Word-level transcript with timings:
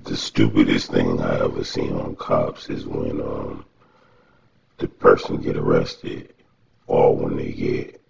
The 0.00 0.16
stupidest 0.16 0.90
thing 0.90 1.20
I 1.22 1.40
ever 1.40 1.64
seen 1.64 1.94
on 1.94 2.16
cops 2.16 2.68
is 2.68 2.86
when 2.86 3.20
um 3.20 3.64
the 4.78 4.88
person 4.88 5.36
get 5.38 5.56
arrested 5.56 6.34
or 6.86 7.16
when 7.16 7.36
they 7.36 7.52
get 7.52 8.02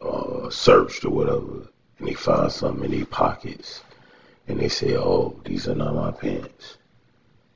uh 0.00 0.48
searched 0.48 1.04
or 1.04 1.10
whatever 1.10 1.68
and 1.98 2.08
they 2.08 2.14
find 2.14 2.50
something 2.50 2.84
in 2.84 2.96
their 2.96 3.06
pockets 3.06 3.82
and 4.46 4.58
they 4.58 4.68
say, 4.68 4.96
Oh, 4.96 5.38
these 5.44 5.68
are 5.68 5.74
not 5.74 5.94
my 5.94 6.12
pants. 6.12 6.78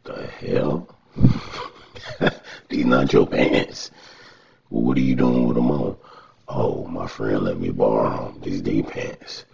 The 0.05 0.27
hell? 0.27 0.89
these 2.69 2.85
not 2.85 3.13
your 3.13 3.27
pants. 3.27 3.91
What 4.69 4.99
are 4.99 5.01
you 5.01 5.15
doing 5.15 5.47
with 5.47 5.57
them 5.57 5.71
on? 5.71 5.97
Oh, 6.49 6.87
my 6.87 7.07
friend 7.07 7.45
let 7.45 7.59
me 7.59 7.71
borrow 7.71 8.33
them. 8.33 8.41
These 8.43 8.63
they 8.63 8.83
pants. 8.83 9.45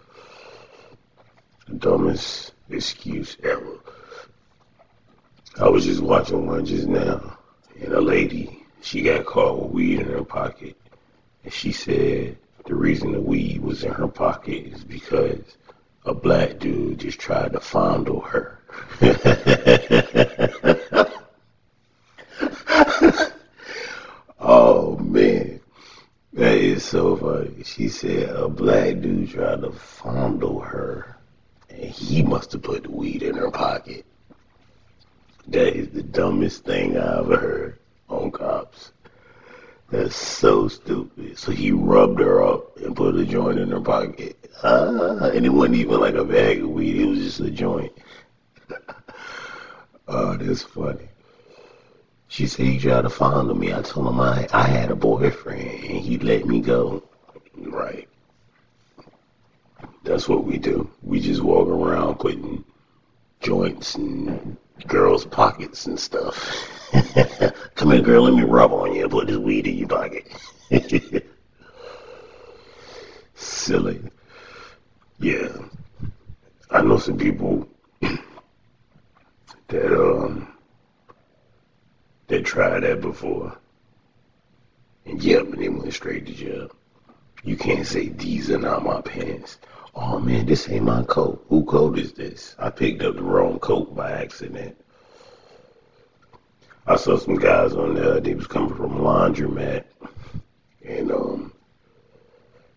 Dumbest 1.77 2.53
excuse 2.69 3.37
ever. 3.43 3.79
I 5.61 5.67
was 5.67 5.83
just 5.83 5.99
watching 5.99 6.47
one 6.47 6.65
just 6.65 6.87
now, 6.87 7.37
and 7.81 7.91
a 7.91 7.99
lady, 7.99 8.63
she 8.81 9.01
got 9.01 9.25
caught 9.25 9.61
with 9.61 9.71
weed 9.71 9.99
in 9.99 10.07
her 10.07 10.23
pocket. 10.23 10.77
And 11.43 11.51
she 11.51 11.73
said 11.73 12.37
the 12.65 12.75
reason 12.75 13.11
the 13.11 13.19
weed 13.19 13.61
was 13.61 13.83
in 13.83 13.91
her 13.91 14.07
pocket 14.07 14.67
is 14.67 14.85
because 14.85 15.57
a 16.05 16.13
black 16.13 16.59
dude 16.59 16.99
just 16.99 17.19
tried 17.19 17.51
to 17.51 17.59
fondle 17.59 18.21
her. 18.21 18.61
oh 24.39 24.95
man, 24.99 25.59
that 26.31 26.55
is 26.55 26.85
so 26.85 27.17
funny. 27.17 27.63
She 27.65 27.89
said 27.89 28.29
a 28.29 28.47
black 28.47 29.01
dude 29.01 29.31
tried 29.31 29.59
to 29.63 29.73
fondle 29.73 30.61
her, 30.61 31.17
and 31.69 31.83
he 31.83 32.23
must 32.23 32.53
have 32.53 32.61
put 32.61 32.83
the 32.83 32.91
weed 32.91 33.23
in 33.23 33.35
her 33.35 33.51
pocket. 33.51 34.05
That 35.49 35.75
is 35.75 35.89
the 35.89 36.03
dumbest 36.03 36.63
thing 36.63 36.95
I 36.95 37.19
ever 37.19 37.37
heard 37.37 37.79
on 38.07 38.29
cops. 38.29 38.91
That's 39.89 40.15
so 40.15 40.67
stupid. 40.67 41.39
So 41.39 41.51
he 41.51 41.71
rubbed 41.71 42.19
her 42.19 42.43
up 42.43 42.77
and 42.77 42.95
put 42.95 43.15
a 43.15 43.25
joint 43.25 43.57
in 43.57 43.71
her 43.71 43.81
pocket. 43.81 44.37
Ah, 44.63 45.29
and 45.29 45.47
it 45.47 45.49
wasn't 45.49 45.77
even 45.77 45.99
like 45.99 46.13
a 46.13 46.23
bag 46.23 46.61
of 46.61 46.69
weed, 46.69 47.01
it 47.01 47.05
was 47.07 47.19
just 47.19 47.39
a 47.39 47.49
joint. 47.49 47.91
oh, 50.07 50.37
that's 50.37 50.61
funny. 50.61 51.09
She 52.27 52.45
said 52.45 52.67
he 52.67 52.77
tried 52.77 53.01
to 53.01 53.09
fondle 53.09 53.55
me. 53.55 53.73
I 53.73 53.81
told 53.81 54.05
him 54.05 54.19
I, 54.19 54.47
I 54.53 54.67
had 54.67 54.91
a 54.91 54.95
boyfriend 54.95 55.83
and 55.83 55.97
he 55.99 56.19
let 56.19 56.45
me 56.45 56.61
go. 56.61 57.01
Right. 57.57 58.07
That's 60.03 60.29
what 60.29 60.43
we 60.43 60.59
do. 60.59 60.87
We 61.01 61.19
just 61.19 61.41
walk 61.41 61.67
around 61.67 62.19
putting 62.19 62.63
joints 63.41 63.95
in 63.95 64.55
girls' 64.87 65.25
pockets 65.25 65.85
and 65.85 65.99
stuff. 65.99 66.69
Come 67.75 67.91
here, 67.91 68.01
girl, 68.01 68.23
let 68.23 68.33
me 68.33 68.43
rub 68.43 68.73
on 68.73 68.95
you 68.95 69.07
put 69.07 69.27
this 69.27 69.37
weed 69.37 69.67
in 69.67 69.77
your 69.77 69.87
pocket. 69.87 70.27
Silly. 73.35 74.01
Yeah. 75.19 75.49
I 76.71 76.81
know 76.81 76.97
some 76.97 77.17
people 77.17 77.67
that 79.67 79.93
um 79.93 80.53
that 82.27 82.45
tried 82.45 82.81
that 82.81 83.01
before. 83.01 83.57
And 85.05 85.21
yep, 85.23 85.43
and 85.43 85.57
they 85.57 85.69
went 85.69 85.93
straight 85.93 86.25
to 86.27 86.33
jail. 86.33 86.69
You 87.43 87.55
can't 87.55 87.87
say 87.87 88.09
these 88.09 88.51
are 88.51 88.59
not 88.59 88.83
my 88.83 89.01
pants. 89.01 89.57
Oh 90.01 90.17
man, 90.17 90.45
this 90.45 90.69
ain't 90.69 90.85
my 90.85 91.03
coat. 91.03 91.45
Who 91.49 91.65
coat 91.65 91.99
is 91.99 92.13
this? 92.13 92.55
I 92.57 92.69
picked 92.69 93.03
up 93.03 93.15
the 93.15 93.21
wrong 93.21 93.59
coat 93.59 93.93
by 93.93 94.11
accident. 94.11 94.77
I 96.87 96.95
saw 96.95 97.17
some 97.17 97.35
guys 97.35 97.73
on 97.73 97.95
there. 97.95 98.21
They 98.21 98.33
was 98.33 98.47
coming 98.47 98.73
from 98.73 98.95
a 98.95 99.01
laundromat, 99.01 99.83
and 100.87 101.11
um, 101.11 101.53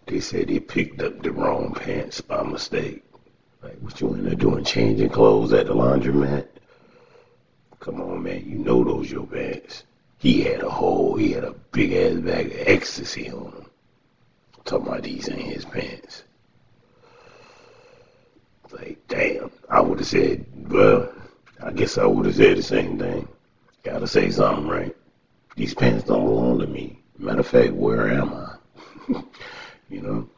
they 0.06 0.18
said 0.18 0.48
they 0.48 0.58
picked 0.58 1.00
up 1.00 1.22
the 1.22 1.30
wrong 1.30 1.72
pants 1.74 2.20
by 2.20 2.42
mistake. 2.42 3.04
Like, 3.62 3.78
what 3.78 4.00
you 4.00 4.12
in 4.14 4.24
there 4.24 4.34
doing? 4.34 4.64
Changing 4.64 5.08
clothes 5.08 5.52
at 5.52 5.66
the 5.66 5.74
laundromat? 5.74 6.48
Come 7.78 8.00
on, 8.00 8.24
man. 8.24 8.44
You 8.44 8.58
know 8.58 8.82
those 8.82 9.12
your 9.12 9.28
pants. 9.28 9.84
He 10.18 10.42
had 10.42 10.62
a 10.62 10.70
whole, 10.70 11.14
he 11.14 11.30
had 11.30 11.44
a 11.44 11.54
big 11.70 11.92
ass 11.92 12.18
bag 12.18 12.46
of 12.46 12.66
ecstasy 12.66 13.30
on 13.30 13.52
him. 13.52 13.66
Talking 14.64 14.88
about 14.88 15.02
these 15.04 15.28
ain't 15.28 15.42
his 15.42 15.64
pants. 15.64 16.24
Like, 18.72 18.98
damn. 19.08 19.50
I 19.68 19.80
would 19.80 19.98
have 19.98 20.08
said, 20.08 20.44
well, 20.68 21.12
I 21.62 21.70
guess 21.72 21.98
I 21.98 22.06
would 22.06 22.26
have 22.26 22.36
said 22.36 22.56
the 22.56 22.62
same 22.62 22.98
thing. 22.98 23.28
Gotta 23.82 24.06
say 24.06 24.30
something, 24.30 24.66
right? 24.66 24.96
These 25.56 25.74
pants 25.74 26.04
don't 26.04 26.24
belong 26.24 26.58
to 26.60 26.66
me. 26.66 27.00
Matter 27.18 27.40
of 27.40 27.46
fact, 27.46 27.72
where 27.72 28.08
am 28.08 28.32
I? 28.32 28.56
you 29.88 30.00
know? 30.00 30.28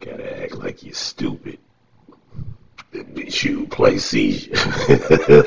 Gotta 0.00 0.42
act 0.42 0.54
like 0.56 0.82
you're 0.82 0.94
stupid. 0.94 1.58
Shoot, 3.28 3.70
play 3.70 3.98
seizure. 3.98 4.52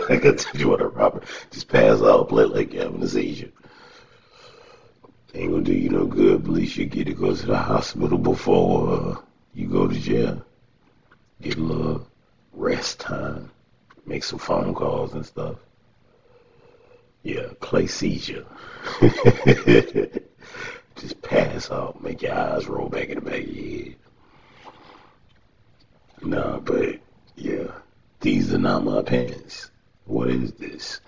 I 0.09 0.17
can 0.17 0.37
tell 0.37 0.59
you 0.59 0.69
what 0.69 0.81
a 0.81 0.87
robber. 0.87 1.21
Just 1.51 1.67
pass 1.67 2.01
out, 2.01 2.29
play 2.29 2.43
like 2.45 2.73
you're 2.73 2.83
having 2.83 3.01
a 3.01 3.07
seizure. 3.07 3.51
Ain't 5.33 5.51
gonna 5.51 5.63
do 5.63 5.73
you 5.73 5.89
no 5.89 6.05
good, 6.05 6.41
at 6.41 6.47
least 6.47 6.77
you 6.77 6.85
get 6.85 7.05
to 7.05 7.13
go 7.13 7.35
to 7.35 7.45
the 7.45 7.57
hospital 7.57 8.17
before 8.17 8.93
uh, 8.93 9.15
you 9.53 9.67
go 9.67 9.87
to 9.87 9.99
jail. 9.99 10.43
Get 11.41 11.57
a 11.57 11.61
little 11.61 12.07
rest 12.53 12.99
time. 12.99 13.51
Make 14.05 14.23
some 14.23 14.39
phone 14.39 14.73
calls 14.73 15.13
and 15.13 15.25
stuff. 15.25 15.57
Yeah, 17.23 17.47
play 17.59 17.87
seizure. 17.87 18.45
Just 20.95 21.21
pass 21.21 21.71
out, 21.71 22.01
make 22.03 22.21
your 22.21 22.33
eyes 22.33 22.67
roll 22.67 22.89
back 22.89 23.09
in 23.09 23.15
the 23.15 23.21
back 23.21 23.39
of 23.39 23.47
your 23.47 23.83
head. 23.83 23.95
Nah, 26.21 26.59
but 26.59 26.99
yeah, 27.35 27.71
these 28.19 28.53
are 28.53 28.57
not 28.57 28.83
my 28.83 29.01
pants. 29.01 29.71
What 30.05 30.29
is 30.29 30.51
this? 30.53 30.99